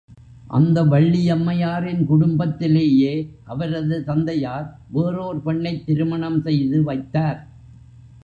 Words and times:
அந்த 0.47 0.83
வள்ளியம்மையாரின் 0.83 2.05
குடும்பத்திலேயே 2.05 3.11
அவரது 3.43 4.03
தந்தையார் 4.03 4.65
வேறோர் 4.87 5.41
பெண்ணைத் 5.41 5.85
திருமணம் 5.85 6.41
செய்து 6.41 6.83
வைத்தார். 6.83 7.39